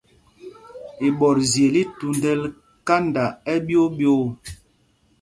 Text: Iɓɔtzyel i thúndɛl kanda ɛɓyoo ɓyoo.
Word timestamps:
Iɓɔtzyel 1.07 1.75
i 1.81 1.83
thúndɛl 1.97 2.41
kanda 2.87 3.25
ɛɓyoo 3.53 3.87
ɓyoo. 3.97 4.25